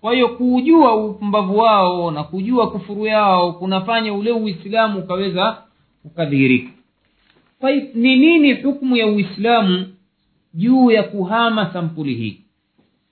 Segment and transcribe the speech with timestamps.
[0.00, 5.62] kwa hiyo kuujua upumbavu wao na kujua kufuru yao kunafanya ule uislamu ukaweza
[6.04, 6.70] ukadhihirika.
[7.94, 9.86] Ni nini hukmu ya uislamu
[10.54, 12.40] juu ya kuhama sampuli hii?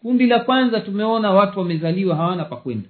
[0.03, 2.89] Kundi la kwanza tumeona watu wamezaliwa hawana pakwenda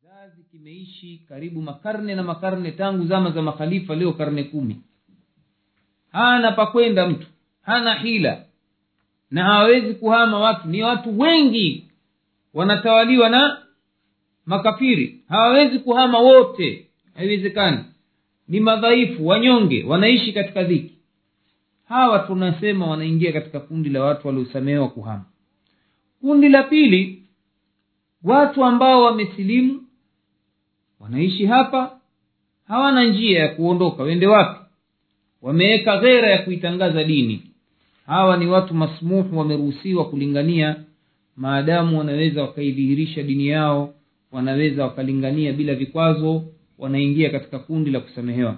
[0.00, 4.76] kizazi kimeishi karibu makarne na makarne tangu zama za makhalifa leo karne kumi.
[6.12, 7.26] Hana pakwenda mtu
[7.62, 8.44] hana hila
[9.34, 10.68] na hawawezi kuhama watu.
[10.68, 11.90] Ni watu wengi.
[12.54, 13.58] Wanatawaliwa na
[14.46, 15.20] makafiri.
[15.28, 16.86] Hawawezi kuhama wote.
[17.14, 17.78] Haiwezekani.
[18.48, 20.94] Ni madhaifu wanyonge wanaishi katika dhiki.
[21.88, 25.24] Hawa tunasema wanaingia katika kundi la watu waliosamehewa kuhama.
[26.20, 27.22] Kundi la pili
[28.24, 29.82] watu ambao wamesilimu
[31.00, 32.00] wanaishi hapa
[32.68, 34.02] hawana njia ya kuondoka.
[34.02, 34.60] Wende wapi?
[35.42, 37.53] Wameweka ghera ya kuitangaza dini
[38.06, 40.76] hawa ni watu masmuhu wameruhusiwa kulingania.
[41.36, 43.94] Maadamu wanaweza wakaidhihirisha dini yao
[44.32, 46.42] wanaweza wakalingania bila vikwazo
[46.78, 48.56] wanaingia katika kundi la kusamehewa.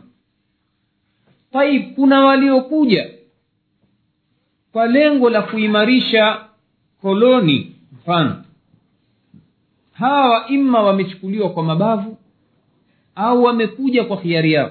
[1.52, 3.10] Taib kuna waliokuja
[4.72, 6.44] kwa lengo la kuimarisha
[7.00, 8.44] koloni mfano.
[9.92, 12.18] Hawa imma wamechukuliwa kwa mabavu
[13.14, 14.70] au wamekuja kwa khiari yao.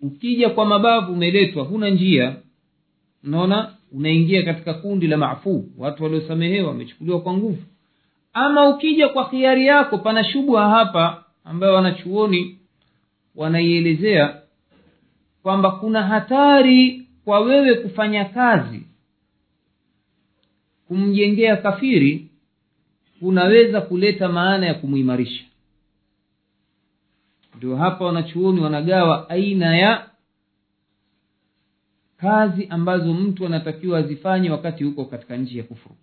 [0.00, 2.36] Ukija kwa mabavu umeletwa huna njia
[3.24, 3.74] unaona?
[3.92, 7.62] Unaingia katika kundi la mafuu watu waliosamehewa wamechukuliwa kwa nguvu.
[8.32, 12.58] Ama ukija kwa khiari yako pana shubha hapa ambayo wanachuoni
[13.36, 14.40] wanaielezea
[15.42, 18.82] kwamba kuna hatari kwa wewe kufanya kazi.
[20.88, 22.28] Kumjengea kafiri
[23.20, 25.44] kunaweza kuleta maana ya kumuimarisha.
[27.56, 30.06] Ndio hapa wanachuoni wanagawa aina ya
[32.20, 35.94] kazi ambazo mtu anatakiwa azifanye wakati huko katika nchi ya kufuru.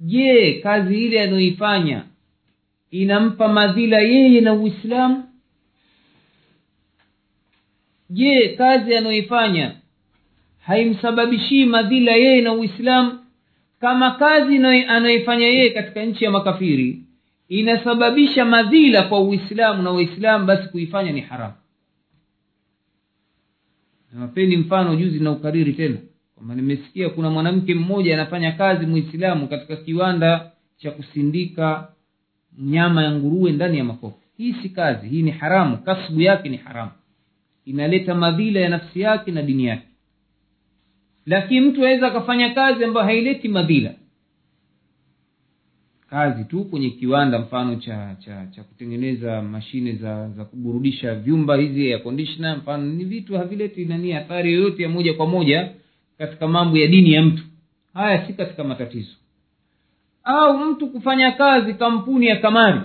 [0.00, 2.04] Je kazi ile anayoifanya
[2.90, 5.24] inampa madhila yeye na uislamu?
[8.10, 9.72] Je kazi anayoifanya
[10.60, 13.18] haimsababishii madhila yeye na uislamu?
[13.80, 14.56] Kama kazi
[14.88, 17.02] anayoifanya yeye katika nchi ya makafiri
[17.48, 21.54] inasababisha madhila kwa uislamu na waislamu basi kuifanya ni haramu
[24.12, 25.96] nawapeni mfano juzi na ukariri tena.
[26.34, 31.88] Kwamba nimesikia kuna mwanamke mmoja anafanya kazi muislamu katika kiwanda cha kusindika
[32.58, 35.76] nyama ya nguruwe ndani ya makopo hii si kazi hii ni haramu.
[35.78, 36.90] Kasbu yake ni haramu.
[37.64, 39.86] Inaleta madhila ya nafsi yake na dini yake.
[41.26, 43.94] Lakini mtu aweza akafanya kazi ambayo haileti madhila
[46.10, 51.90] kazi tu kwenye kiwanda mfano cha cha cha kutengeneza mashine za za kuburudisha vyumba hizi
[51.90, 55.70] ya conditioner mfano ni vitu havileti nani athari yoyote ya moja kwa moja
[56.18, 57.42] katika mambo ya dini ya mtu.
[57.94, 59.14] Haya si katika matatizo.
[60.24, 62.80] Au mtu kufanya kazi kampuni ya kamari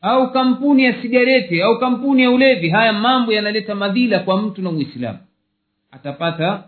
[0.00, 4.70] au kampuni ya sigareti au kampuni ya ulevi haya mambo yanaleta madhila kwa mtu na
[4.70, 5.18] uislamu
[5.90, 6.64] atapata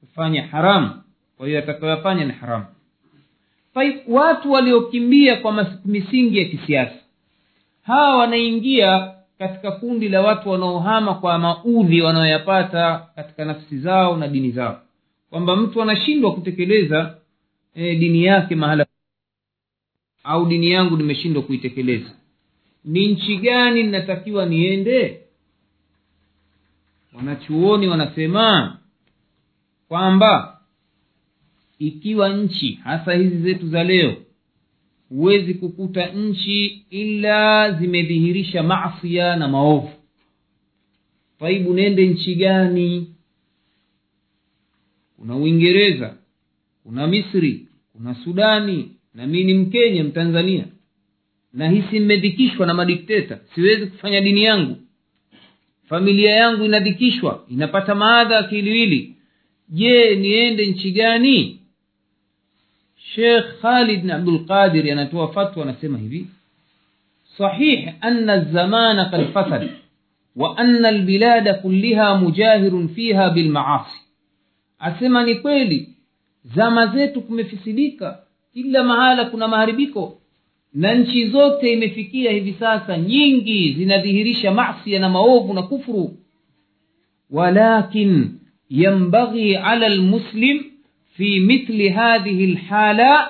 [0.00, 0.90] kufanya haramu.
[1.36, 2.64] Kwa hiyo atakayoyafanya ni haramu
[4.08, 6.94] watu waliokimbia kwa misingi ya kisiasa
[7.82, 14.50] hawa wanaingia katika kundi la watu wanaohama kwa maudhi wanaoyapata katika nafsi zao na dini
[14.50, 14.82] zao.
[15.30, 17.16] Kwamba mtu anashindwa kutekeleza
[17.74, 18.86] e, dini yake mahala
[20.24, 22.10] au dini yangu nimeshindwa kuitekeleza.
[22.84, 25.20] Ni nchi gani ninatakiwa niende?
[27.16, 28.78] Wanachuoni wanasema
[29.88, 30.59] kwamba
[31.80, 34.16] ikiwa nchi hasa hizi zetu za leo
[35.08, 39.90] huwezi kukuta nchi ila zimedhihirisha masia na maovu.
[41.38, 43.14] Taibu nende nchi gani?
[45.16, 46.16] Kuna uingereza
[46.82, 50.64] kuna misri kuna sudani na mi ni mkenya mtanzania.
[51.52, 54.76] Nahisi mmedhikishwa na madikteta siwezi kufanya dini yangu.
[55.88, 59.14] Familia yangu inadhikishwa inapata maadha akiliwili
[59.68, 61.59] je niende nchi gani
[63.14, 66.26] شيخ خالد بن عبد القادر يعني أنا توفت وأنا ونسمه هبي
[67.36, 69.70] صحيح أن الزمان قد فسد
[70.36, 74.00] وأن البلاد كلها مجاهر فيها بالمعاصي.
[74.80, 75.86] أسمى نقولي
[76.56, 78.02] زمزيتك مفسديك
[78.56, 79.94] إلا ما هالك ومهربك
[80.74, 86.08] ننشي زوتي مفكية بساسا ينجي زنذهرش معصي نموب نكفر
[87.30, 88.28] ولكن
[88.70, 90.64] ينبغي على المسلم
[91.17, 93.27] في مثل هذه الحالة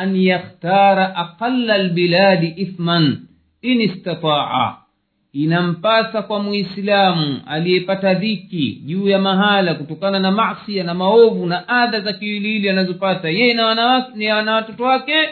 [0.00, 2.98] أن يختار أقل البلاد إثما
[3.64, 4.78] إن استطاع
[5.34, 12.00] inampasa kwa muislamu aliyepata dhiki juu ya mahala kutokana na masia na maovu na adha
[12.00, 15.28] za kiwiliwili anazopata yeye na wanawake na watoto wake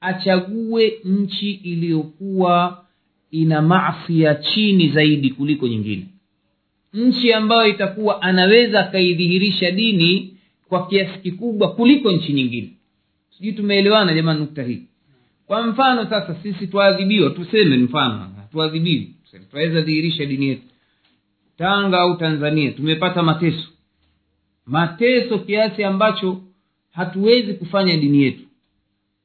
[0.00, 2.84] achague nchi iliyokuwa
[3.30, 6.06] ina masia chini zaidi kuliko nyingine
[6.94, 10.36] nchi ambayo itakuwa anaweza akaidhihirisha dini
[10.69, 12.73] kwa kiasi kikubwa kuliko nchi nyingine.
[13.37, 14.83] Sijui tumeelewana jamani nukta hii.
[15.47, 19.15] Kwa mfano sasa sisi twaadhibiwa tuseme mfano tuadhibiwi
[19.51, 20.61] twaweza dhihirisha dini yetu.
[21.57, 23.67] Tanga au tanzania tumepata mateso.
[24.65, 26.41] Mateso kiasi ambacho
[26.91, 28.43] hatuwezi kufanya dini yetu.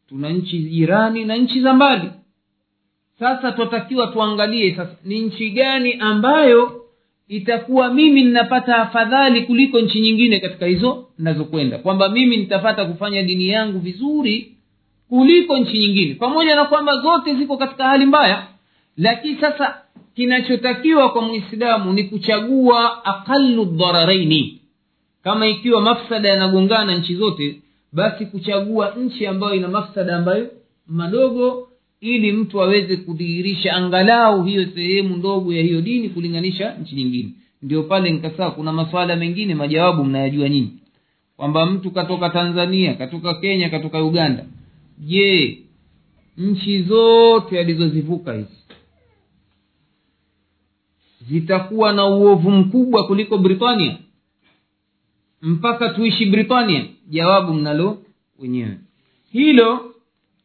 [0.09, 2.11] Tuna nchi jirani na nchi za mbali.
[3.19, 6.84] Sasa twatakiwa tuangalie sasa ni nchi gani ambayo
[7.29, 11.79] itakuwa mimi ninapata afadhali kuliko nchi nyingine katika hizo ninazokwenda.
[11.79, 14.57] Kwamba mimi nitapata kufanya dini yangu vizuri
[15.09, 16.15] kuliko nchi nyingine.
[16.15, 18.47] Pamoja na kwamba zote ziko katika hali mbaya
[18.97, 19.75] lakini sasa
[20.15, 24.61] kinachotakiwa kwa mwislamu ni kuchagua aqalu dhararaini.
[25.25, 27.61] Kama ikiwa mafsada yanagongana nchi zote
[27.93, 30.51] basi kuchagua nchi ambayo ina mafsada ambayo
[30.87, 31.69] madogo
[32.05, 37.31] ili mtu aweze kudhihirisha angalau hiyo sehemu ndogo ya hiyo dini kulinganisha nchi nyingine.
[37.63, 40.73] Ndio pale nikasaa kuna maswala mengine majawabu mnayajua nyinyi.
[41.37, 44.47] Kwamba mtu katoka tanzania katoka kenya katoka uganda.
[44.99, 45.59] Je
[46.39, 48.49] nchi zote alizozivuka hizi
[51.29, 53.99] zitakuwa na uovu mkubwa kuliko britania?
[55.43, 56.85] Mpaka tuishi britania?
[57.09, 57.99] Jawabu mnalo
[58.39, 58.79] wenyewe.
[59.33, 59.94] Hilo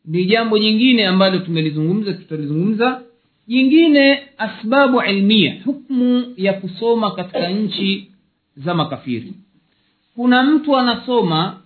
[0.10, 3.02] ni jambo jingine ambalo tumelizungumza tutalizungumza.
[3.48, 8.12] Jingine asbabu ilmia hukmu ya kusoma katika nchi
[8.58, 9.34] za makafiri.
[10.16, 11.62] Kuna mtu anasoma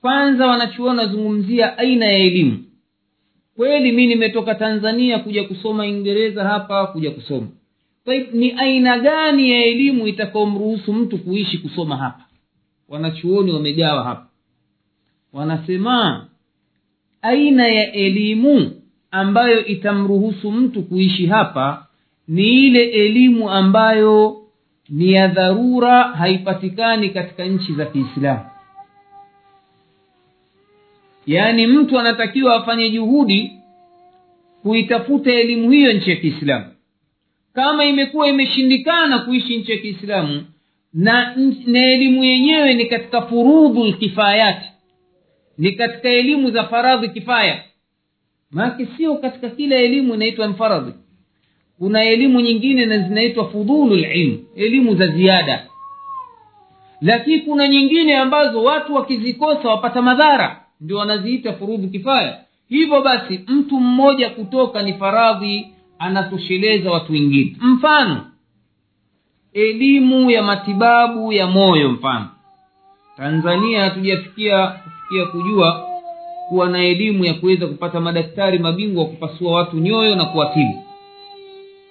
[0.00, 2.64] kwanza wanachuona zungumzia aina ya elimu.
[3.56, 7.46] Kweli mi nimetoka tanzania kuja kusoma ingereza hapa kuja kusoma.
[8.32, 12.24] Ni aina gani ya elimu itakaomruhusu mtu kuishi kusoma hapa?
[12.88, 14.26] Wanachuoni wamegawa hapa.
[15.32, 16.27] Wanasema
[17.22, 21.86] aina ya elimu ambayo itamruhusu mtu kuishi hapa
[22.28, 24.36] ni ile elimu ambayo
[24.88, 28.40] ni ya dharura haipatikani katika nchi za kiislamu.
[31.26, 33.52] Yaani mtu anatakiwa afanye juhudi
[34.62, 36.66] kuitafuta elimu hiyo nchi ya kiislamu.
[37.54, 40.44] Kama imekuwa imeshindikana kuishi nchi ya kiislamu
[40.94, 41.36] na,
[41.66, 44.66] na elimu yenyewe ni katika furudhu lkifayati
[45.58, 47.62] ni katika elimu za faradhi kifaya.
[48.50, 50.92] Maake sio katika kila elimu inaitwa mfaradhi.
[51.78, 55.66] Kuna elimu nyingine na zinaitwa fudhulu lilmu elimu za ziada.
[57.00, 62.40] Lakini kuna nyingine ambazo watu wakizikosa wapata madhara ndio wanaziita furudhu kifaya.
[62.68, 67.56] Hivyo basi mtu mmoja kutoka ni faradhi anatosheleza watu wengine.
[67.60, 68.26] Mfano
[69.52, 72.28] elimu ya matibabu ya moyo mfano.
[73.16, 75.84] Tanzania hatujafikia kufikia kujua
[76.48, 80.84] kuwa na elimu ya kuweza kupata madaktari mabingwa wa kupasua watu nyoyo na kuwatibu.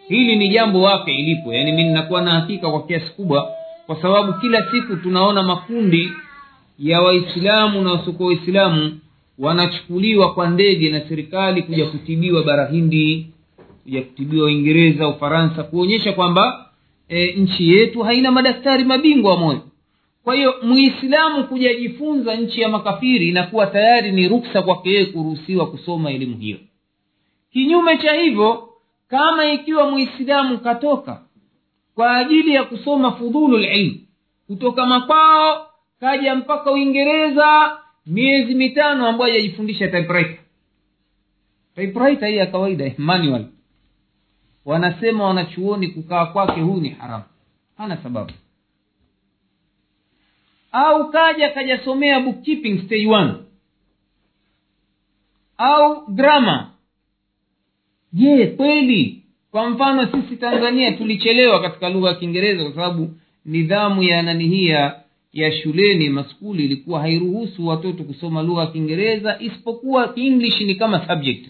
[0.07, 3.49] Hili ni jambo wake ilipo yaani mi ninakuwa na hakika kwa kiasi kubwa
[3.85, 6.11] kwa sababu kila siku tunaona makundi
[6.79, 8.99] ya waislamu na wasiokuwa waislamu
[9.39, 13.27] wanachukuliwa kwa ndege na serikali kuja kutibiwa bara hindi
[13.83, 16.65] kuja kutibiwa uingereza ufaransa kuonyesha kwamba
[17.09, 19.61] e, nchi yetu haina madaktari mabingwa wa moyo
[20.27, 26.12] kwa hiyo muislamu kujajifunza nchi ya makafiri inakuwa tayari ni ruksa kwake yeye kuruhusiwa kusoma
[26.12, 26.57] elimu hiyo.
[27.51, 28.69] Kinyume cha hivyo
[29.07, 31.22] kama ikiwa muislamu katoka
[31.96, 34.00] kwa ajili ya kusoma fudhulu lilmu
[34.48, 35.67] kutoka makwao
[36.00, 39.88] kaja mpaka uingereza miezi mitano ambayo hajajifundisha
[42.27, 43.46] hii ya kawaida manual.
[44.65, 47.24] Wanasema wanachuoni kukaa kwake huu ni haramu.
[47.77, 48.31] Hana sababu
[50.86, 53.34] au kaja kajasomea bookkeeping stage one.
[55.57, 56.69] Au grama
[58.13, 63.10] je kweli kwa mfano sisi tanzania tulichelewa katika lugha ya kiingereza kwa sababu
[63.46, 64.67] nidhamu ya nani hii
[65.34, 71.50] ya shuleni maskuli ilikuwa hairuhusu watoto kusoma lugha ya kiingereza isipokuwa english ni kama subject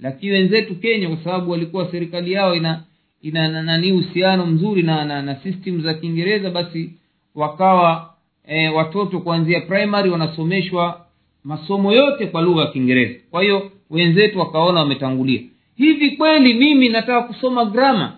[0.00, 2.82] lakini wenzetu kenya kwa sababu walikuwa serikali yao ina
[3.22, 6.90] ina nani uhusiano mzuri na, na, na system za kiingereza basi
[7.34, 8.14] wakawa
[8.46, 11.06] e, watoto kuanzia primary wanasomeshwa
[11.44, 13.20] masomo yote kwa lugha ya kiingereza.
[13.30, 15.40] Kwa hiyo wenzetu wakaona wametangulia.
[15.76, 18.12] Hivi kweli mimi nataka kusoma grama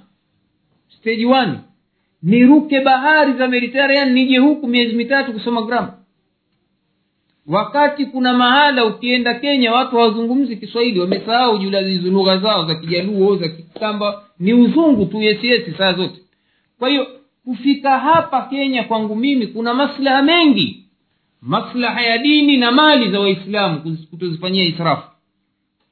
[1.00, 1.52] stage one.
[2.22, 5.94] Niruke bahari za mediterranean nije huku miezi mitatu kusoma grama
[7.46, 13.48] wakati kuna mahala ukienda kenya watu hawazungumzi kiswahili wamesahau julazizi lugha zao za kijaluo za
[13.48, 16.20] kikamba ni uzungu tu yesiesi saa zote.
[16.78, 17.06] Kwa hiyo
[17.44, 20.78] kufika hapa kenya kwangu mimi kuna maslaha mengi.
[21.40, 25.08] Maslaha ya dini na mali za waislamu kutozifanyia israfu.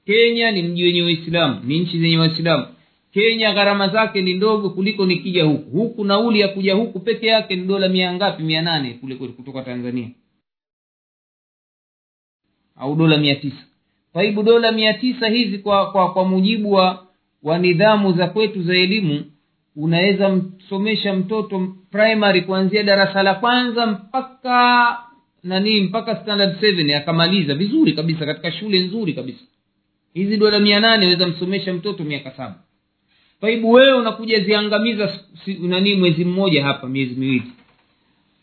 [0.07, 2.67] Kenya ni mji wenye waislamu ni nchi zenye waislamu.
[3.13, 5.71] Kenya gharama zake ni ndogo kuliko nikija huku.
[5.71, 9.63] Huku nauli ya kuja huku peke yake ni dola mia ngapi mia nane kule kutoka
[9.63, 10.09] tanzania.
[12.77, 13.65] Au dola mia tisa.
[14.13, 17.07] Kwa hivyo dola mia tisa hizi kwa kwa kwa mujibu wa
[17.43, 19.25] wa nidhamu za kwetu za elimu
[19.77, 24.99] unaweza msomesha mtoto primary kuanzia darasa la kwanza mpaka
[25.45, 29.45] nani mpaka standard seven akamaliza vizuri kabisa katika shule nzuri kabisa.
[30.15, 32.55] Hizi dola mia nane aweza msomesha mtoto miaka saba.
[33.41, 37.53] Hivyo wewe unakuja ziangamiza si, nani mwezi mmoja hapa miezi miwili.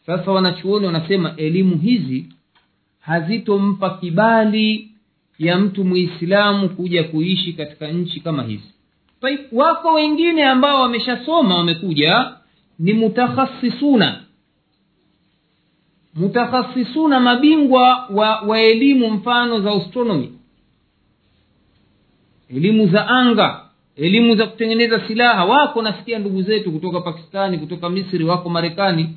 [0.05, 2.25] Sasa wanachuoni wanasema elimu hizi
[2.99, 4.91] hazitompa kibali
[5.39, 8.73] ya mtu muislamu kuja kuishi katika nchi kama hizi
[9.51, 12.31] wako wengine ambao wameshasoma wamekuja
[12.79, 14.23] ni mutakhasisuna.
[16.13, 20.33] Mutakhasisuna mabingwa wa, wa elimu mfano za astronomy.
[22.49, 25.45] Elimu za anga elimu za kutengeneza silaha.
[25.45, 29.09] Wako nasikia ndugu zetu kutoka pakistani kutoka misri wako marekani.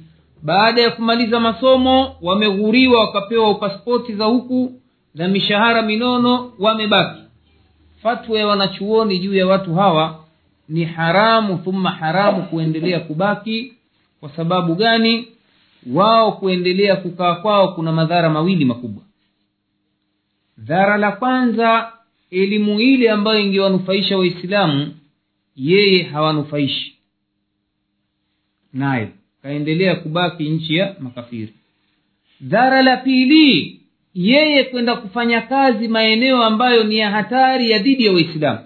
[0.43, 4.73] Baada ya kumaliza masomo wameghuriwa wakapewa paspoti za huku
[5.15, 7.20] na mishahara minono wamebaki
[8.03, 10.25] fatwa ya wanachuoni juu ya watu hawa
[10.69, 13.73] ni haramu thumma haramu kuendelea kubaki.
[14.21, 15.29] Kwa sababu gani?
[15.93, 19.03] Wao kuendelea kukaa kwao kuna madhara mawili makubwa.
[20.59, 21.93] Dhara la kwanza
[22.31, 24.95] elimu ile ambayo ingewanufaisha waislamu
[25.57, 26.97] yeye hawanufaishi.
[28.73, 29.09] Naye
[29.43, 31.55] kaendelea kubaki nchi ya makafiri.
[32.41, 33.80] Dhara la pili
[34.15, 38.59] yeye kwenda kufanya kazi maeneo ambayo ni ya hatari ya dhidi ya waislamu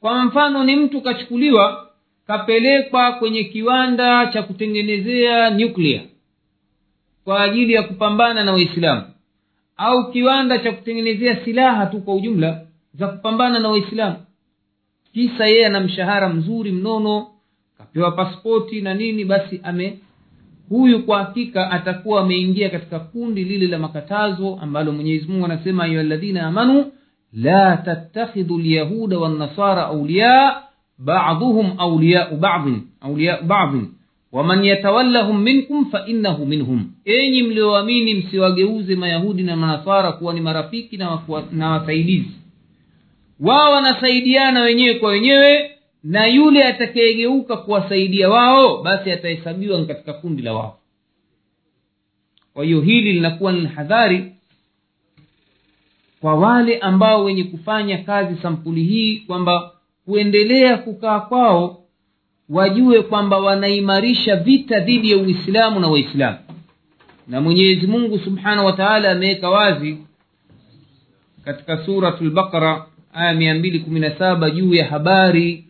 [0.00, 1.90] kwa mfano ni mtu kachukuliwa
[2.26, 6.02] kapelekwa kwenye kiwanda cha kutengenezea nyuklia
[7.24, 9.02] kwa ajili ya kupambana na waislamu
[9.76, 12.60] au kiwanda cha kutengenezea silaha tu kwa ujumla
[12.94, 14.16] za kupambana na waislamu
[15.12, 17.26] kisa yeye ana mshahara mzuri mnono
[17.78, 19.98] kapewa paspoti na nini basi ame
[20.68, 26.02] huyu kwa hakika atakuwa ameingia katika kundi lile la makatazo ambalo mwenyezi mungu anasema ayuha
[26.02, 26.92] ladhina amanu
[27.32, 30.62] la tattakhidhu lyahuda wannasara auliya
[30.98, 33.88] baduhum auliyau badin
[34.32, 36.90] waman yatawallahum minkum fainahu minhum.
[37.04, 40.96] Enyi mlioamini msiwageuze mayahudi na manasara kuwa ni marafiki
[41.52, 42.30] na wasaidizi.
[43.40, 45.70] Wao wanasaidiana wenyewe kwa wenyewe
[46.04, 50.78] na yule atakayegeuka kuwasaidia wao basi atahesabiwa katika kundi la wao
[52.54, 54.32] kwa hiyo hili linakuwa ni hadhari
[56.20, 59.70] kwa wale ambao wenye kufanya kazi sampuli hii kwamba
[60.04, 61.80] kuendelea kukaa kwao
[62.48, 66.38] wajue kwamba wanaimarisha vita dhidi ya uislamu na waislamu.
[67.28, 69.98] Na mwenyezi mungu subhanahu wa taala ameweka wazi
[71.44, 75.64] katika suratu lbaqara aya mia mbili kumi na saba juu ya habari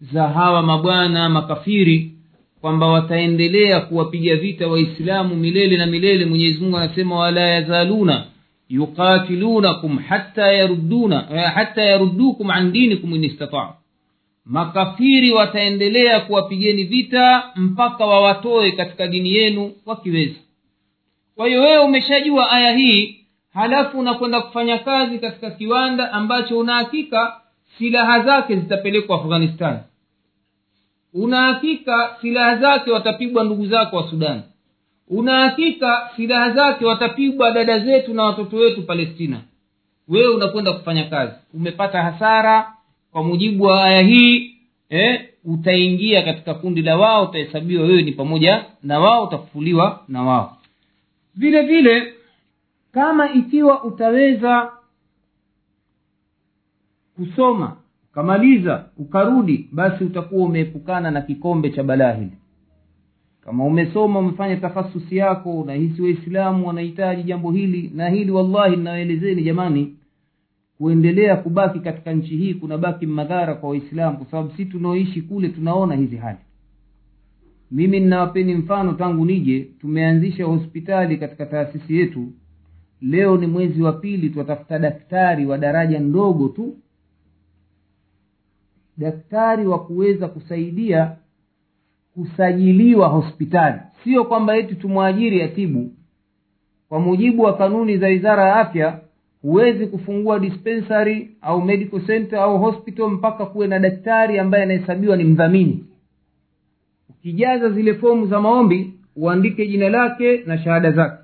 [0.00, 2.12] za hawa mabwana makafiri
[2.60, 6.24] kwamba wataendelea kuwapiga vita waislamu milele na milele.
[6.24, 8.24] Mwenyezi mungu anasema wala yazaluna
[8.68, 11.20] yuqatilunakum hatta yarudduna
[11.54, 13.68] hatta yaruddukum an dinikum in istatau
[14.44, 20.34] makafiri wataendelea kuwapigeni vita mpaka wawatoe katika dini yenu wakiweza.
[21.36, 23.18] Kwa hiyo wewe umeshajua aya hii
[23.54, 27.40] halafu unakwenda kufanya kazi katika kiwanda ambacho una hakika
[27.78, 29.78] silaha zake zitapelekwa afghanistan.
[31.14, 34.42] Unahakika silaha zake watapigwa ndugu zako wa sudani
[35.10, 39.40] unahakika silaha zake watapigwa dada zetu na watoto wetu palestina?
[40.08, 41.32] Wewe unakwenda kufanya kazi.
[41.54, 42.72] Umepata hasara.
[43.12, 44.54] Kwa mujibu wa aya hii
[44.88, 50.56] eh, utaingia katika kundi la wao utahesabiwa wewe ni pamoja na wao utafufuliwa na wao.
[51.34, 52.14] Vile vile
[52.92, 54.72] kama ikiwa utaweza
[57.18, 57.76] kusoma
[58.10, 62.32] ukamaliza ukarudi basi utakuwa umeepukana na kikombe cha balaa hili
[63.40, 69.96] kama umesoma umefanya tafasusi yako unahisi waislamu wanahitaji jambo hili na hili wallahi ninawaelezeni jamani
[70.78, 75.48] kuendelea kubaki katika nchi hii kuna baki madhara kwa waislamu kwa sababu si tunaoishi kule
[75.48, 76.38] tunaona hizi hali.
[77.70, 82.32] Mimi ninawapeni mfano tangu nije tumeanzisha hospitali katika taasisi yetu.
[83.02, 86.76] Leo ni mwezi wa pili twatafuta daktari wa daraja ndogo tu
[88.98, 91.16] daktari wa kuweza kusaidia
[92.14, 93.80] kusajiliwa hospitali.
[94.04, 95.90] Sio kwamba eti tumwajiri atibu
[96.88, 99.00] kwa mujibu wa kanuni za wizara ya afya
[99.42, 105.24] huwezi kufungua dispensary au medical center au hospital mpaka kuwe na daktari ambaye anahesabiwa ni
[105.24, 105.84] mdhamini.
[107.10, 111.22] Ukijaza zile fomu za maombi uandike jina lake na shahada zake.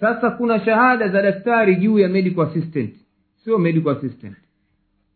[0.00, 2.94] Sasa kuna shahada za daktari juu ya medical assistant.
[3.44, 4.36] Sio medical assistant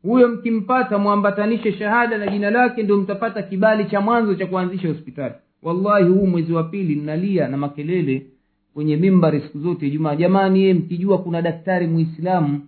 [0.03, 5.35] huyo mkimpata mwambatanishe shahada na jina lake ndio mtapata kibali cha mwanzo cha kuanzisha hospitali.
[5.63, 8.27] Wallahi huu mwezi wa pili nnalia na makelele
[8.75, 12.61] kwenye mimbari siku zote jumaa jamani ye mkijua kuna daktari muislamu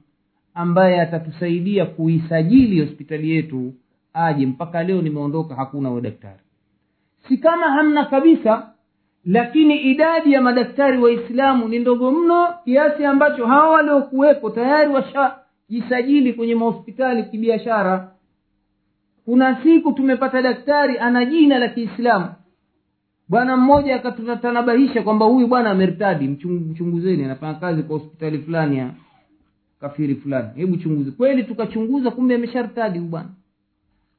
[0.55, 3.73] ambaye atatusaidia kuisajili hospitali yetu
[4.15, 4.47] aje?
[4.47, 6.41] Mpaka leo nimeondoka hakuna huyo daktari.
[7.29, 8.69] Si kama hamna kabisa
[9.25, 14.91] lakini idadi ya madaktari waislamu ni ndogo mno kiasi ambacho hawa waliokuwepo tayari
[15.73, 18.13] washajisajili kwenye mahospitali kibiashara.
[19.25, 22.27] Kuna siku tumepata daktari ana jina la kiislamu.
[23.29, 28.91] Bwana mmoja akatutanabahisha kwamba huyu bwana amertadi mchunguzeni anafanya kazi kwa hospitali fulani ya
[29.81, 30.49] kafiri fulani.
[30.57, 31.11] Hebu chunguze.
[31.11, 33.29] Kweli tukachunguza kumbe ameshartadi huyu bwana.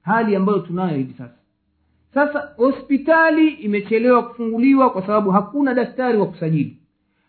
[0.02, 1.34] Hali ambayo tunayo hivi sasa.
[2.14, 6.78] Sasa hospitali imechelewa kufunguliwa kwa sababu hakuna daktari wa kusajili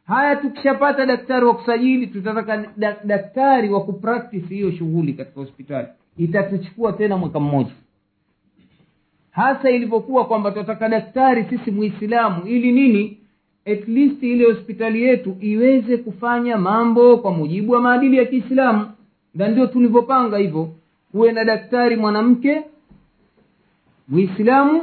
[0.06, 2.64] haya tukishapata daktari wa kusajili tutataka
[3.04, 5.88] daktari wa kupractice hiyo shughuli katika hospitali.
[6.18, 7.70] Itatuchukua tena mwaka mmoja.
[9.30, 13.18] Hasa ilivyokuwa kwamba tunataka daktari sisi muislamu ili nini?
[13.66, 18.90] At least ile hospitali yetu iweze kufanya mambo kwa mujibu wa maadili ya kiislamu.
[19.34, 20.68] Na ndio tulivyopanga hivyo
[21.12, 22.62] huwe na daktari mwanamke
[24.08, 24.82] muislamu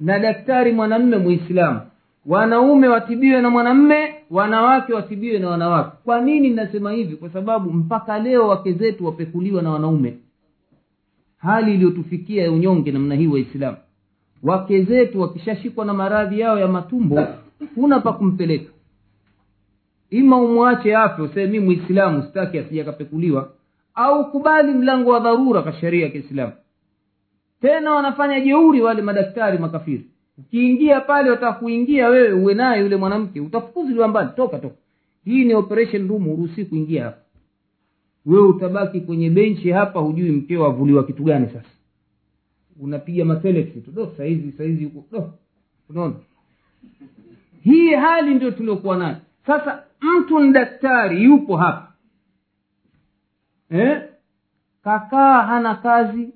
[0.00, 1.80] na daktari mwanamme muislamu.
[2.26, 5.96] Wanaume watibiwe na mwanamme wanawake watibiwe na wanawake.
[6.04, 7.16] Kwa nini nasema hivi?
[7.16, 10.18] Kwa sababu mpaka leo wake zetu wapekuliwa na wanaume.
[11.38, 13.76] Hali iliyotufikia ya unyonge namna hii waislamu.
[14.42, 17.26] Wake zetu wakishashikwa na maradhi yao ya matumbo
[17.74, 18.72] huna pa kumpeleka.
[20.10, 23.52] Ima umwache afe useme mwislamu sitaki asijakapekuliwa
[23.94, 26.52] au kubali mlango wa dharura kwa sheria ya kiislamu.
[27.60, 30.09] Tena wanafanya jeuri wale madaktari makafiri
[30.40, 34.74] ukiingia pale watakuingia wewe uwe naye yule mwanamke utafukuziliwa mbali toka toka.
[35.24, 37.18] Hii ni operation room huruhusii kuingia hapa.
[38.26, 41.68] Wewe utabaki kwenye benchi hapa hujui mkeo avuliwa kitu gani sasa.
[42.80, 45.04] Unapiga mateleksi tu do saizi saizi huko.
[45.12, 45.32] Do
[45.90, 46.14] unaona?
[47.62, 49.16] Hii hali ndio tuliokuwa nayo.
[49.46, 51.92] Sasa mtu ni daktari yupo hapa.
[53.70, 54.02] Eh?
[54.84, 56.28] kakaa hana kazi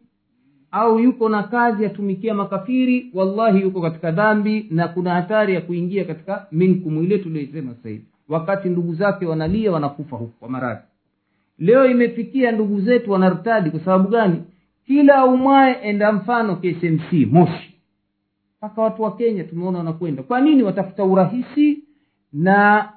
[0.75, 6.05] au yuko na kazi yatumikia makafiri wallahi yuko katika dhambi na kuna hatari ya kuingia
[6.05, 7.97] katika minkum ile tulioisema sasa
[8.29, 10.83] wakati ndugu zake wanalia wanakufa huku kwa maradhi.
[11.59, 14.43] Leo imefikia ndugu zetu wanartadi kwa sababu gani?
[14.87, 17.75] Kila umwae enda mfano ksmc moshi.
[18.59, 20.23] Mpaka watu wa kenya tumeona wanakwenda.
[20.23, 20.63] Kwa nini?
[20.63, 21.79] Watafuta urahisi
[22.33, 22.89] na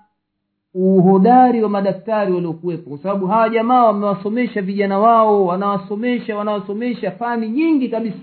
[0.79, 7.89] uhodari wa madaktari waliokuwepo kwa sababu hawa jamaa wamewasomesha vijana wao wanawasomesha wanawasomesha fani nyingi
[7.89, 8.17] kabisa.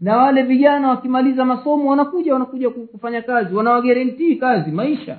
[0.00, 5.18] Na wale vijana wakimaliza masomo wanakuja wanakuja kufanya kazi wanawagerentii kazi maisha.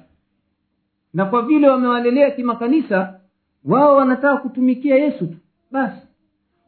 [1.14, 3.20] Na kwa vile wamewalelea kimakanisa
[3.66, 5.36] wao wanataka kutumikia yesu tu
[5.72, 6.02] basi.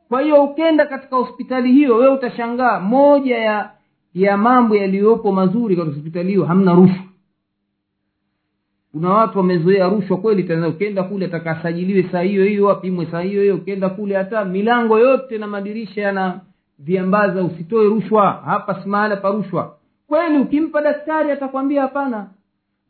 [0.10, 3.71] Kwa hiyo ukenda katika hospitali hiyo wewe utashangaa moja ya
[4.13, 7.04] ya mambo yaliyopo mazuri katika hospitali hiyo hamna rushwa
[8.95, 13.41] kuna watu wamezoea rushwa kweli tena ukienda kule atakasajiliwe saa hiyo hiyo apimwe saa hiyo
[13.41, 16.39] hiyo ukienda kule hata milango yote na madirisha yana
[16.79, 18.31] viambaza usitoe rushwa.
[18.45, 18.89] Hapa si
[19.21, 19.77] pa rushwa.
[20.08, 22.27] Kweli ukimpa daktari atakwambia hapana.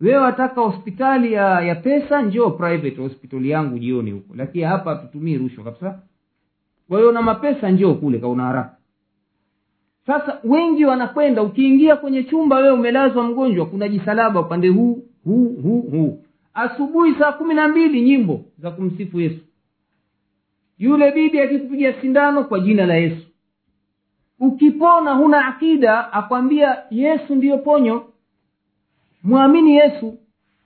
[0.02, 4.34] Wewe wataka hospitali ya ya pesa njoo private hospitali yangu jioni huko.
[4.36, 6.00] Lakini hapa hatutumii rushwa kabisa.
[6.88, 8.76] Kwa hiyo na mapesa njoo kule kauna haraka.
[10.08, 16.24] Sasa wengi wanakwenda ukiingia kwenye chumba wewe umelazwa mgonjwa kuna jisalaba upande huu huu huu
[16.54, 19.40] asubuhi saa kumi na mbili nyimbo za kumsifu yesu.
[20.78, 23.26] Yule bibi akikupiga sindano kwa jina la yesu.
[24.40, 28.06] Ukipona huna akida akwambia yesu ndiyo ponyo.
[29.24, 30.18] Mwamini yesu.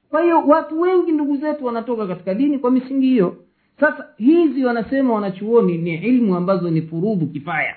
[0.10, 3.36] Kwa hiyo watu wengi ndugu zetu wanatoka katika dini kwa misingi hiyo.
[3.80, 7.76] Sasa hizi wanasema wanachuoni ni ilmu ambazo ni furudhu kifaya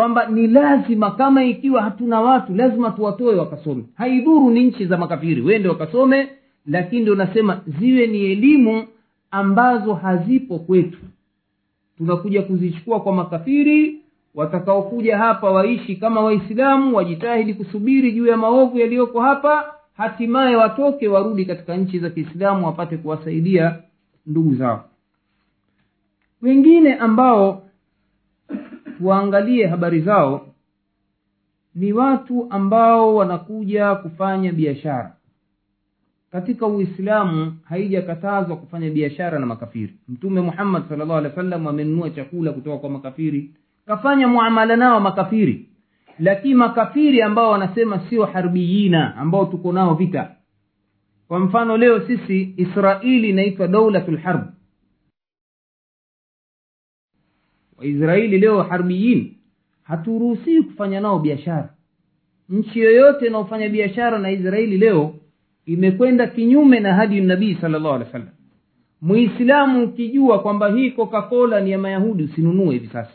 [0.00, 3.84] kwamba ni lazima kama ikiwa hatuna watu lazima tuwatoe wakasome.
[3.94, 6.28] Haidhuru ni nchi za makafiri wende wakasome
[6.66, 8.84] lakini ndio nasema ziwe ni elimu
[9.30, 10.98] ambazo hazipo kwetu.
[11.98, 13.98] Tunakuja kuzichukua kwa makafiri
[14.34, 21.44] watakaokuja hapa waishi kama waislamu wajitahidi kusubiri juu ya maovu yaliyoko hapa hatimaye watoke warudi
[21.44, 23.76] katika nchi za kiislamu wapate kuwasaidia
[24.26, 24.84] ndugu zao.
[26.42, 27.69] Wengine ambao
[29.00, 30.46] tuwaangalie habari zao
[31.74, 35.16] ni watu ambao wanakuja kufanya biashara.
[36.32, 39.94] Katika uislamu haijakatazwa kufanya biashara na makafiri.
[40.08, 43.50] Mtume muhammad salllah alehi wa sallam amenunua chakula kutoka kwa makafiri
[43.86, 45.68] kafanya muamala nao makafiri.
[46.18, 50.30] Lakini makafiri ambao wanasema sio harbiyina ambao tuko nao vita.
[51.28, 54.42] Kwa mfano leo sisi israeli inaitwa daulatu lharb
[57.80, 59.34] waisraeli leo harbiyin
[59.82, 61.74] haturuhusii kufanya nao biashara.
[62.48, 65.14] Nchi yoyote inaofanya biashara na israeli leo
[65.66, 68.34] imekwenda kinyume na hadi nabii salllah alehi wa sallam
[69.00, 73.12] muislamu ukijua kwamba hii coca cola ni ya mayahudi usinunue hivi sasa.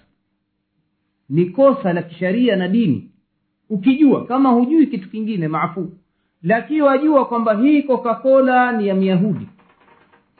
[1.29, 3.11] Ni kosa la kisharia na dini.
[3.69, 5.91] Ukijua kama hujui kitu kingine maafuu
[6.43, 9.47] lakini wajua kwamba hii coca cola ni ya myahudi.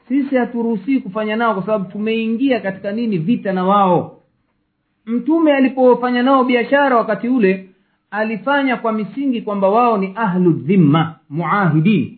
[0.08, 3.18] Sisi haturuhusii kufanya nao kwa sababu tumeingia katika nini?
[3.18, 4.15] Vita na wao
[5.06, 7.70] mtume alipofanya nao biashara wakati ule
[8.12, 12.18] alifanya kwa misingi kwamba wao ni ahlu dhimma muahidin.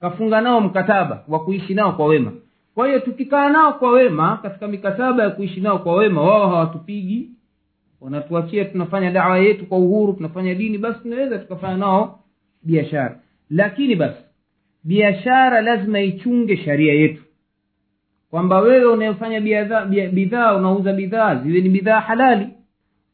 [0.00, 2.32] Kafunga nao mkataba wa kuishi nao kwa wema.
[2.74, 7.30] Kwa hiyo tukikaa nao kwa wema katika mikataba ya kuishi nao kwa wema wao hawatupigi.
[8.00, 12.20] Wanatuachia tunafanya dawa yetu kwa uhuru tunafanya dini basi tunaweza tukafanya nao
[12.62, 13.18] biashara.
[13.50, 14.18] Lakini basi
[14.84, 17.22] biashara lazima ichunge sharia yetu
[18.30, 19.40] kwamba wewe unayofanya
[20.12, 22.48] bidhaa unauza bidhaa ziwe ni bidhaa halali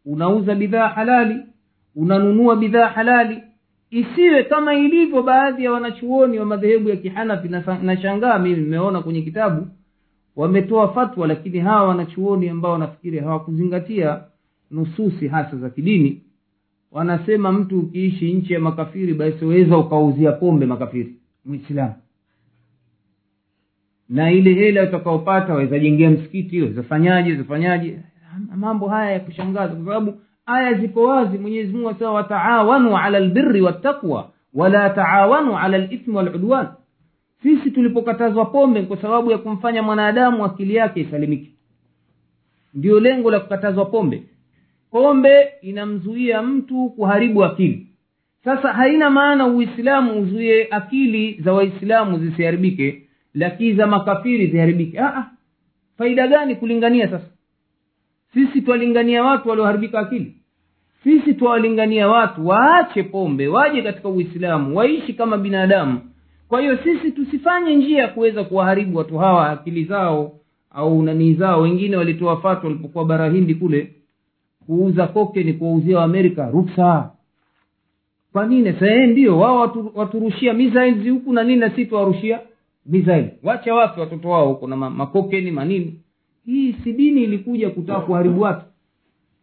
[0.04, 1.36] unauza bidhaa halali
[1.96, 3.42] unanunua bidhaa halali
[3.90, 7.48] isiwe kama ilivyo baadhi ya wanachuoni wa madhehebu ya kihanafi.
[7.82, 9.66] Nashangaa mimi nimeona kwenye kitabu
[10.36, 14.20] wametoa fatwa lakini hawa wanachuoni ambao wanafikiri hawakuzingatia
[14.70, 16.22] nususi hasa za kidini
[16.92, 21.14] wanasema mtu ukiishi nchi ya makafiri basi waweza ukauzia pombe makafiri.
[21.44, 21.94] Mwislamu
[24.08, 27.98] na ile hela utakaopata wawezajengia msikiti wawezafanyaje wawezafanyaje
[28.56, 31.38] mambo haya ya kushangaza kwa sababu aya ziko wazi.
[31.38, 36.66] Mwenyezi mungu asema wataawanu ala lbiri wattaqwa wala taawanu ala lithmi waludwan
[37.42, 41.50] sisi tulipokatazwa pombe kwa sababu ya kumfanya mwanadamu akili yake isalimike.
[42.74, 44.22] Ndio lengo la kukatazwa pombe.
[44.90, 47.86] Pombe inamzuia mtu kuharibu akili.
[48.44, 53.02] Sasa haina maana uislamu uzuie akili za waislamu zisiharibike
[53.36, 55.00] lakini za makafiri ziharibike.
[55.00, 55.26] Aa,
[55.98, 57.26] faida gani kulingania sasa?
[58.34, 60.34] Sisi twalingania watu walioharibika akili.
[61.04, 66.00] Sisi twawalingania watu waache pombe waje katika uislamu waishi kama binadamu.
[66.48, 70.32] Kwa hiyo sisi tusifanye njia ya kuweza kuwaharibu watu hawa akili zao
[70.70, 71.60] au nanii zao.
[71.60, 73.92] Wengine walitoa fatwa walipokuwa bara kule
[74.66, 77.10] kuuza koke ni kuwauzia waamerika ruksa.
[78.32, 78.72] Kwa nini?
[78.80, 82.40] Sae ndio wao watu, waturushia missiles huku na nini na si tuwarushia
[82.88, 86.00] missiles wacha wape watoto wao huko na makokeni manini.
[86.46, 88.64] Hii si dini ilikuja kutaka kuharibu watu.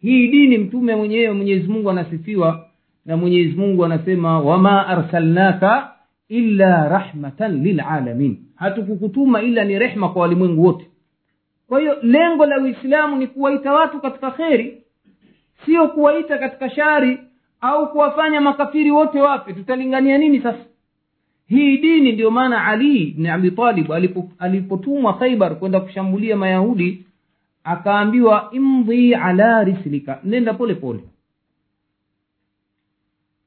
[0.01, 2.65] Hii dini mtume mwenyewe mwenyezi mungu anasifiwa
[3.06, 5.91] na mwenyezi mungu anasema wama arsalnaka
[6.29, 10.88] illa rahmatan lilalamin hatukukutuma ila ni rehma kwa walimwengu wote.
[11.67, 14.84] Kwa hiyo lengo la uislamu ni kuwaita watu katika kheri.
[15.65, 17.19] Sio kuwaita katika shari
[17.62, 20.60] au kuwafanya makafiri wote wape tutalingania nini sasa
[21.54, 23.92] hii dini ndio maana ali bni abitalib
[24.39, 27.06] alipotumwa khaibar kwenda kushambulia mayahudi
[27.63, 30.20] akaambiwa imdhi ala rislika.
[30.24, 31.00] Nenda pole pole.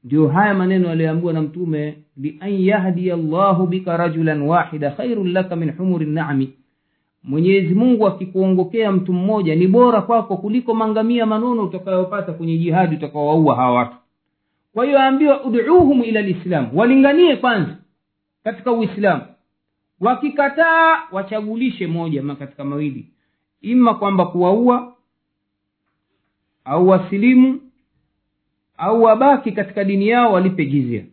[0.03, 5.71] Ndio haya maneno aliyoambiwa na mtume lian yahdiya llahu bika rajulan wahida khairun laka min
[5.71, 6.53] humuri nami.
[7.23, 13.55] Mwenyezi mungu akikuongokea mtu mmoja ni bora kwako kuliko mangamia manono utakayopata kwenye jihadi utakaowaua
[13.55, 13.95] hawa watu.
[14.73, 17.75] Kwa hiyo aambiwa uduuhum ila lislam walinganie kwanza
[18.47, 19.21] katika uislamu.
[19.99, 23.07] Wakikataa wachagulishe moja katika mawili.
[23.61, 24.95] Ima kwamba kuwaua
[26.65, 27.61] au wasilimu
[28.77, 31.03] au wabaki katika dini yao walipe jizia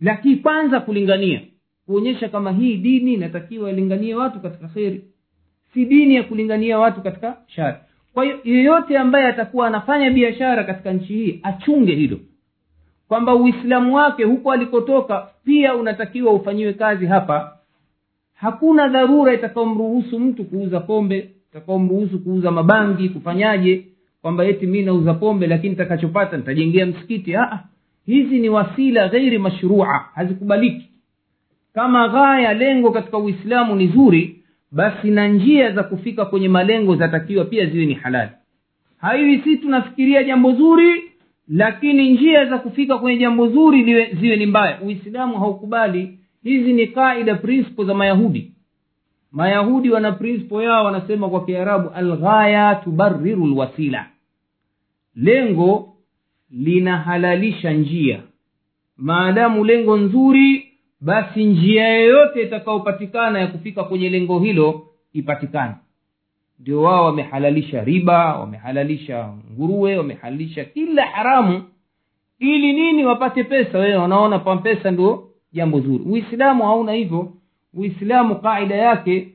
[0.00, 1.42] lakini kwanza kulingania
[1.86, 5.04] kuonyesha kama hii dini inatakiwa ilinganie watu katika kheri.
[5.74, 7.76] Si dini ya kulingania watu katika shari.
[8.14, 12.18] Kwa hiyo yeyote ambaye atakuwa anafanya biashara katika nchi hii achunge hilo
[13.08, 17.56] kwamba uislamu wake huko alikotoka pia unatakiwa ufanyiwe kazi hapa.
[18.34, 23.86] Hakuna dharura itakaomruhusu mtu kuuza pombe itakaomruhusu kuuza mabangi kufanyaje
[24.22, 27.36] kwamba eti mi nauza pombe lakini nitakachopata nitajengea msikiti.
[27.36, 27.58] Aa,
[28.06, 30.90] hizi ni wasila ghairi mashrua hazikubaliki.
[31.74, 34.42] Kama ghaya lengo katika uislamu ni zuri
[34.72, 38.30] basi na njia za kufika kwenye malengo zatakiwa pia ziwe ni halali.
[38.98, 41.02] Haiwi si tunafikiria jambo zuri
[41.48, 44.80] lakini njia za kufika kwenye jambo zuri liwe, ziwe ni mbaya.
[44.80, 46.18] Uislamu haukubali.
[46.42, 48.52] Hizi ni kaida principle za mayahudi.
[49.32, 54.06] Mayahudi wana principle yao wanasema kwa kiarabu alghaya tubariru lwasila
[55.16, 55.96] lengo
[56.50, 58.22] linahalalisha njia.
[58.96, 65.74] Maadamu lengo nzuri basi njia yoyote itakayopatikana ya kufika kwenye lengo hilo ipatikane
[66.60, 71.62] ndio wao wamehalalisha riba wamehalalisha nguruwe wamehalalisha kila haramu.
[72.38, 73.78] Ili nini wapate pesa?
[73.78, 76.04] Wewe wanaona pesa ndio jambo zuri.
[76.04, 77.32] Uislamu hauna hivyo.
[77.74, 79.28] Uislamu qaida yake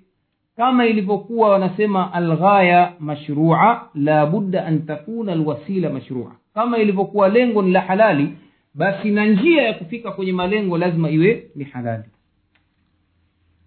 [0.56, 6.36] kama ilivyokuwa wanasema alghaya mashrua la budda an takuna alwasila mashrua.
[6.54, 8.30] Kama ilivyokuwa lengo ni la halali
[8.74, 12.04] basi na njia ya kufika kwenye malengo lazima iwe ni halali.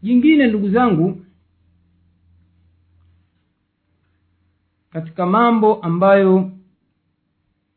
[0.02, 1.16] Jingine ndugu zangu
[4.94, 6.50] katika mambo ambayo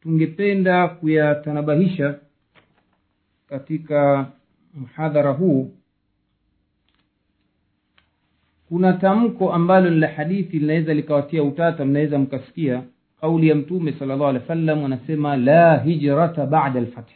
[0.01, 2.15] tungependa kuyatanabahisha
[3.49, 4.27] katika
[4.73, 5.71] mhadhara huu
[8.67, 12.83] kuna tamko ambalo ni la hadithi linaweza likawatia utata mnaweza mkasikia.
[13.21, 17.15] Kauli ya mtume sal llah alih wa sallam anasema la hijrata bada lfathi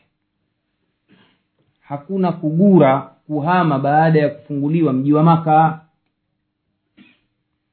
[1.80, 5.82] hakuna kugura kuhama baada ya kufunguliwa mji wa maka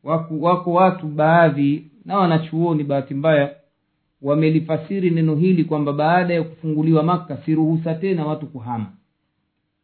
[0.05, 3.55] wako, wako watu baadhi na wanachuoni bahati mbaya
[4.23, 8.87] wamelifasiri neno hili kwamba baada ya kufunguliwa maka si ruhusa tena watu kuhama.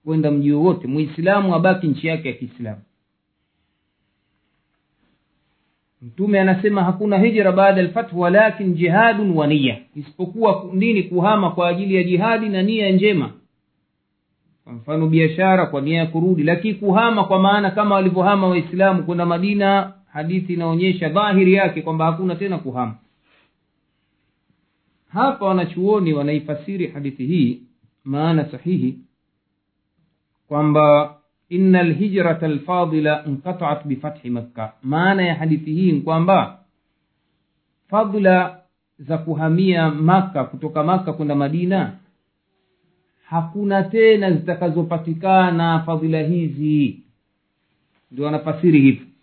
[0.04, 2.80] Kwenda mji wowote muislamu abaki nchi yake ya kiislamu.
[6.02, 11.94] Mtume anasema hakuna hijra baada alfath walakin jihadun wa niya isipokuwa nini kuhama kwa ajili
[11.94, 13.30] ya jihadi na nia njema.
[14.64, 16.42] Kwa mfano biashara kwa nia ya kurudi.
[16.42, 22.34] Lakini kuhama kwa maana kama walivyohama waislamu kwenda madina hadithi inaonyesha dhahiri yake kwamba hakuna
[22.36, 22.94] tena kuhama.
[25.08, 27.62] Hapa wanachuoni wanaifasiri hadithi hii
[28.04, 28.98] maana sahihi
[30.48, 31.16] kwamba
[31.48, 36.58] ina lhijrata lfadila inqataat bifathi makka maana ya hadithi hii ni kwamba
[37.88, 38.60] fadla
[38.98, 41.98] za kuhamia maka kutoka maka kwenda madina
[43.26, 47.00] hakuna tena zitakazopatikana fadhila hizi.
[48.10, 49.13] Ndio wanafasiri hivi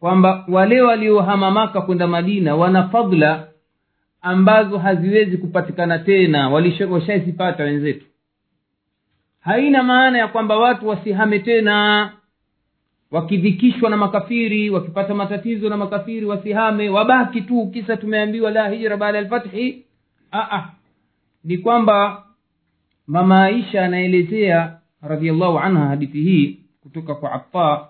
[0.00, 3.48] kwamba wale waliohama maka kwenda madina wana fadla
[4.22, 6.48] ambazo haziwezi kupatikana tena
[6.90, 8.06] washazipata wenzetu.
[9.40, 12.12] Haina maana ya kwamba watu wasihame tena.
[13.10, 16.88] Wakidhikishwa na makafiri wakipata matatizo na makafiri wasihame.
[16.88, 19.84] Wabaki tu kisa tumeambiwa la hijra baada alfathi.
[20.32, 20.68] Aa,
[21.44, 22.24] ni kwamba
[23.06, 27.86] mama aisha anaelezea radiallahu anha hadithi hii kutoka kwa atta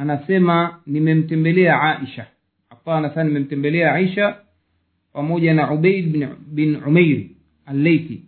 [0.00, 2.26] anasema nimemtembelea aisha.
[2.70, 4.36] Atta anasema nimemtembelea aisha
[5.12, 7.36] pamoja na ubaid bin, bin umeiri
[7.66, 8.22] alleiti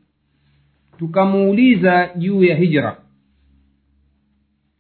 [0.99, 2.97] tukamuuliza juu ya hijra.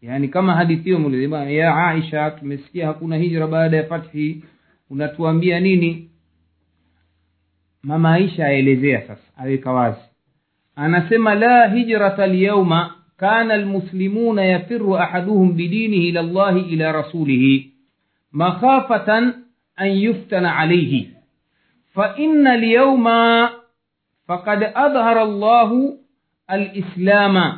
[0.03, 4.45] Yaani kama hadithi hiyo ya aisha tumesikia hakuna hijra baada ya fathi.
[4.91, 6.11] Unatuambia nini?
[7.83, 10.01] Mama aisha aelezea sasa aweka wazi.
[10.77, 17.65] Anasema la hijrata lyauma كان المسلمون يفر أحدهم بدينه إلى الله إلى رسوله
[18.33, 19.19] مخافة
[19.81, 21.07] أن يفتن عليه
[21.95, 23.05] فإن اليوم
[24.29, 25.71] فقد أظهر الله
[26.51, 27.57] الإسلام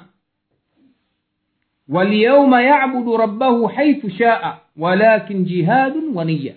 [1.88, 6.55] واليوم يعبد ربه حيث شاء ولكن جهاد ونية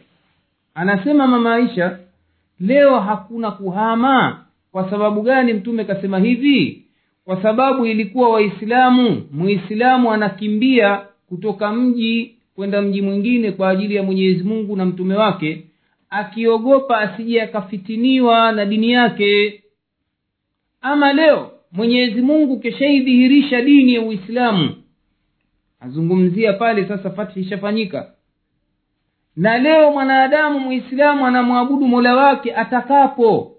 [0.77, 1.99] أنا سمع ما Aisha,
[2.59, 4.43] leo hakuna kuhama.
[4.73, 5.53] وسبب غانم gani?
[5.53, 6.19] Mtume kasema
[7.27, 14.43] kwa sababu ilikuwa waislamu muislamu anakimbia kutoka mji kwenda mji mwingine kwa ajili ya mwenyezi
[14.43, 15.63] mungu na mtume wake
[16.09, 19.63] akiogopa asije akafitiniwa na dini yake.
[20.81, 24.75] Ama leo mwenyezi mungu keshaidhihirisha dini ya uislamu.
[25.79, 28.11] Azungumzia pale sasa fathi ishafanyika.
[29.35, 33.51] Na leo mwanadamu muislamu anamwabudu mola wake atakapo.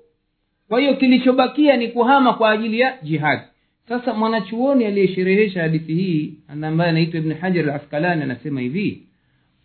[0.68, 3.42] Kwa hiyo kilichobakia ni kuhama kwa ajili ya jihadi
[3.88, 9.02] sasa mwanachuoni aliyesherehesha hadithi hii ambaye anaitwa ibni hajar al anasema hivi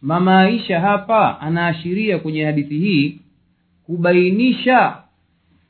[0.02, 3.20] mama aisha hapa anaashiria kwenye hadithi hii
[3.86, 4.98] kubainisha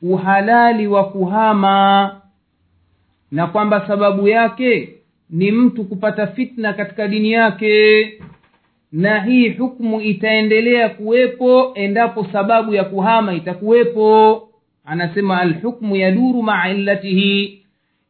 [0.02, 2.20] uhalali wa kuhama
[3.30, 4.94] na kwamba sababu yake
[5.30, 8.12] ni mtu kupata fitna katika dini yake
[8.92, 14.48] na hii hukmu itaendelea kuwepo endapo sababu ya kuhama itakuwepo.
[14.84, 17.63] Anasema alhukmu yaduru maa illatihi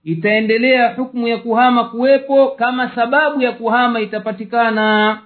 [0.04, 5.20] itaendelea hukmu ya kuhama kuwepo kama sababu ya kuhama itapatikana.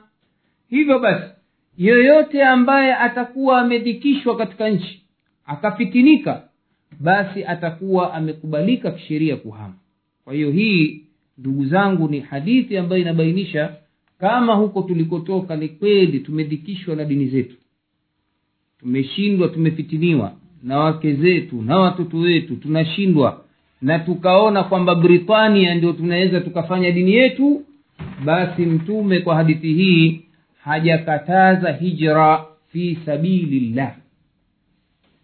[0.70, 1.30] Hivyo basi
[1.78, 5.02] yoyote ambaye atakuwa amedhikishwa katika nchi
[5.46, 6.42] akafitinika
[7.00, 9.74] basi atakuwa amekubalika kisheria kuhama.
[10.24, 11.04] Kwa hiyo hii
[11.38, 13.76] ndugu zangu ni hadithi ambayo inabainisha
[14.18, 17.56] kama huko tulikotoka ni kweli tumedhikishwa na dini zetu.
[18.80, 23.44] Tumeshindwa tumefitiniwa na wake zetu na watoto wetu tunashindwa
[23.82, 27.62] na tukaona kwamba britania ndio tunaweza tukafanya dini yetu
[28.24, 30.20] basi mtume kwa hadithi hii
[30.64, 33.94] hajakataza hijra fi sabilillah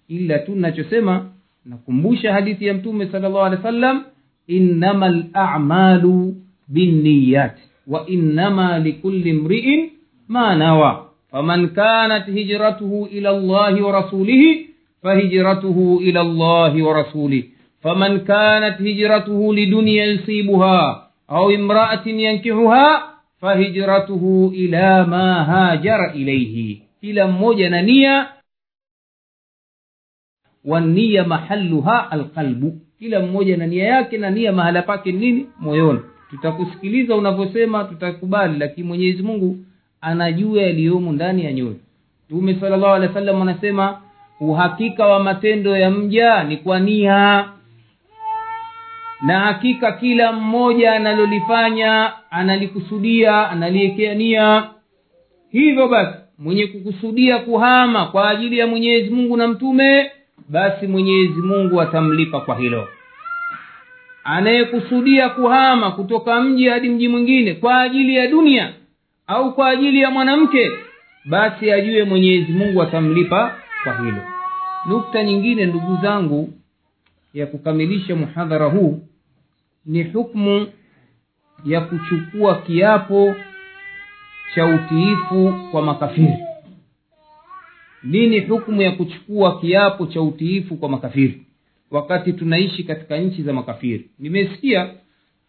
[0.09, 1.27] ila tu nachosema
[1.67, 4.05] nakumbusha hadithi ya mtume sala llahu alehi wa sallam
[4.47, 6.37] innama lamalu
[6.69, 9.91] binniyat wa innama likulli mriin
[10.29, 14.67] ma nawa faman kanat hijratuhu ila llahi wa rasulihi
[15.05, 17.43] فهجرته إلى الله ورسوله
[17.85, 27.71] faman kanat hijratuhu lidunia yusibuha au imraatin yankihuha fahijratuhu ila ma hajara ilaihi kila mmoja
[27.71, 28.29] na nia.
[30.65, 35.47] wannia mahaluha alqalbu kila mmoja na nia yake na nia mahala pake nini?
[35.61, 36.01] Moyoni.
[36.31, 39.57] Tutakusikiliza unavyosema tutakubali lakini mwenyezi mungu
[40.01, 41.77] anajua yaliyomo ndani ya nyoyo.
[42.27, 44.01] Mtume sal llahu alehi wa sallam anasema
[44.41, 47.49] uhakika wa matendo ya mja ni kwa nia
[49.27, 54.71] na hakika kila mmoja analolifanya analikusudia analiekea nia
[55.51, 60.11] hivyo basi mwenye kukusudia kuhama kwa ajili ya mwenyezi mungu na mtume
[60.49, 62.89] basi mwenyezi mungu atamlipa kwa hilo.
[64.25, 68.73] Anayekusudia kuhama kutoka mji hadi mji mwingine kwa ajili ya dunia
[69.27, 70.71] au kwa ajili ya mwanamke
[71.25, 74.23] basi ajue mwenyezi mungu atamlipa kwa hilo.
[74.87, 76.53] Nukta nyingine ndugu zangu
[77.35, 79.01] ya kukamilisha muhadhara huu
[79.87, 80.67] ni hukmu
[81.65, 83.35] ya kuchukua kiapo
[84.55, 86.39] cha utiifu kwa makafiri.
[88.03, 91.43] Nini hukmu ya kuchukua kiapo cha utiifu kwa makafiri?
[91.91, 94.11] Wakati tunaishi katika nchi za makafiri.
[94.19, 94.91] Nimesikia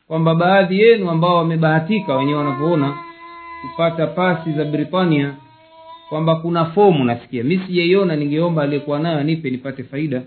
[0.07, 2.97] kwamba baadhi yenu ambao wamebahatika wenyewe wanavyoona
[3.61, 5.35] kupata pasi za britania
[6.09, 7.43] kwamba kuna fomu nasikia.
[7.43, 10.21] Mi sijaiona ningeomba aliyekuwa nayo anipe nipate faida.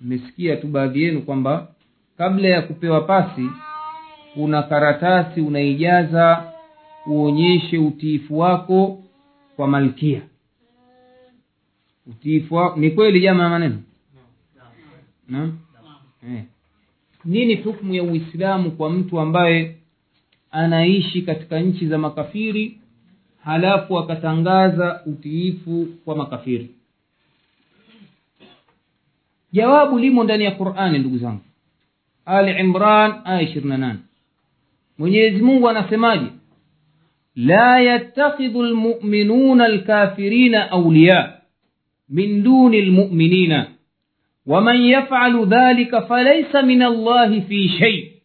[0.00, 1.68] Nimesikia tu baadhi yenu kwamba
[2.18, 3.48] kabla ya kupewa pasi
[4.34, 6.52] kuna karatasi unaijaza
[7.06, 9.02] uonyeshe utiifu wako
[9.56, 10.22] kwa malkia.
[12.06, 13.82] Utiifu wako ni kweli jama maneno?
[15.28, 15.58] Naam
[16.28, 16.42] eh.
[17.24, 19.76] nini hukmu ya uislamu kwa mtu ambaye
[20.50, 22.78] anaishi katika nchi za makafiri
[23.44, 26.70] halafu akatangaza utiifu kwa makafiri?
[29.52, 31.40] Jawabu limo ndani ya qurani ndugu zangu
[32.26, 33.98] ali imran aya ishirini na nane.
[34.98, 36.26] Mwenyezi mungu anasemaje?
[37.36, 41.40] La yattakhidhu lmuminuna alkafirina auliya
[42.08, 43.66] min duni lmuminina
[44.46, 48.22] waman yafalu dhalika falaisa min allahi fi shei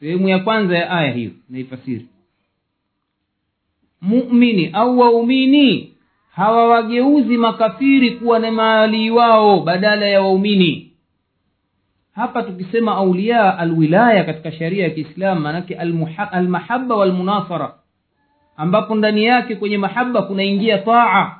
[0.00, 2.06] sehemu ya kwanza ya aya hiyo naifasiri.
[4.00, 5.94] Mumini au waumini
[6.30, 10.87] hawawageuzi makafiri kuwa na maalii wao badala ya waumini
[12.18, 15.74] hapa tukisema aulia alwilaya katika sharia ya kiislamu maanake
[16.32, 17.74] almahaba walmunasara
[18.56, 21.36] ambapo ndani yake kwenye mahaba kunaingia taa.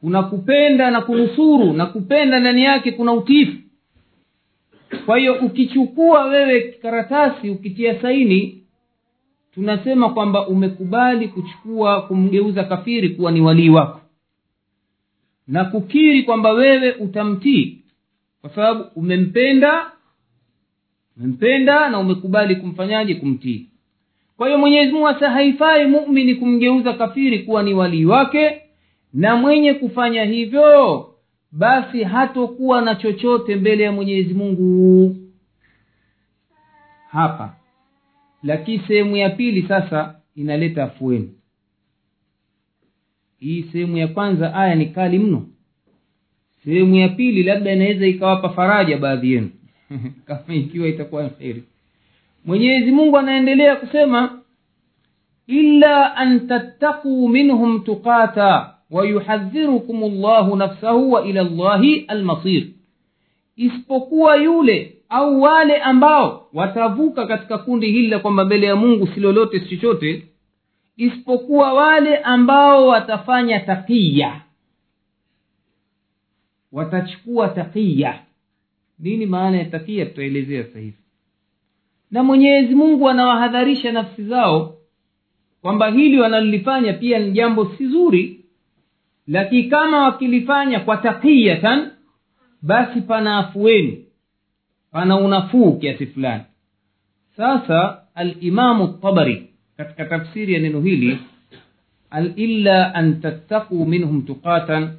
[0.00, 3.56] Kuna kupenda na kunusuru na kupenda ndani yake kuna utifu
[5.06, 8.62] kwa hiyo ukichukua wewe karatasi ukitia saini
[9.54, 14.00] tunasema kwamba umekubali kuchukua kumgeuza kafiri kuwa ni walii wako.
[15.48, 17.82] Na kukiri kwamba wewe utamtii
[18.40, 19.92] kwa sababu umempenda
[21.16, 23.70] umempenda na umekubali kumfanyaje kumtii.
[24.36, 28.62] Kwa hiyo mwenyezi mungu hasa haifai mumini kumgeuza kafiri kuwa ni walii wake
[29.12, 31.06] na mwenye kufanya hivyo
[31.52, 35.16] basi hatokuwa na chochote mbele ya mwenyezi mungu.
[37.10, 37.56] Hapa
[38.42, 41.32] lakini sehemu ya pili sasa inaleta afueni.
[43.38, 45.46] Hii sehemu ya kwanza aya ni kali mno
[46.66, 49.50] sehemu ya pili labda inaweza ikawapa faraja baadhi yenu.
[50.26, 51.62] Kama ikiwa itakuwa heri.
[52.44, 54.38] Mwenyezi mungu anaendelea kusema
[55.46, 62.66] illa an tattakuu minhum tuqata wayuhadhirukum llahu nafsahu wa ila llahi almasir.
[63.56, 69.20] Isipokuwa yule au wale ambao watavuka katika kundi hili la kwamba mbele ya mungu si
[69.20, 70.22] lolote si chochote
[70.96, 74.40] isipokuwa wale ambao watafanya taqiya
[76.76, 78.18] watachukua taqiya.
[78.98, 80.96] Nini maana ya takia tutaelezea sasa hivi.
[82.10, 84.74] Na mwenyezi mungu anawahadharisha nafsi zao
[85.62, 88.44] kwamba hili wanalolifanya pia ni jambo si zuri
[89.26, 91.90] lakini kama wakilifanya kwa takiyatan
[92.62, 94.04] basi pana afueni
[94.92, 96.42] pana unafuu kiasi fulani.
[97.36, 101.18] Sasa alimamu tabari katika tafsiri ya neno hili
[102.36, 104.90] illa an tattakuu minhum tuqatan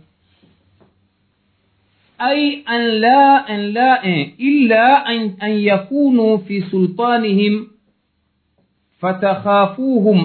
[2.19, 4.03] ai أن لا أن لا
[4.39, 7.67] إلا illa an, يكونوا في fi sultanihim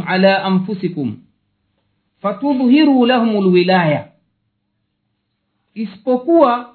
[0.07, 1.17] على أنفسكم
[2.25, 3.07] anfusikum.
[3.07, 4.13] لهم الولاية
[5.75, 6.75] isipokuwa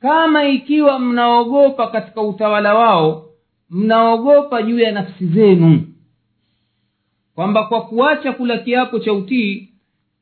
[0.00, 3.26] kama ikiwa mnaogopa katika utawala wao
[3.70, 5.82] mnaogopa juu ya nafsi zenu.
[7.34, 9.68] Kwamba kwa kuacha kula kiapo cha utii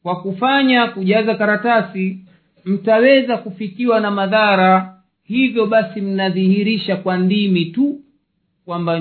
[0.03, 2.19] kwa kufanya kujaza karatasi
[2.65, 4.91] mtaweza kufikiwa na madhara.
[5.23, 8.01] Hivyo basi mnadhihirisha kwa ndimi tu
[8.65, 8.93] kwamba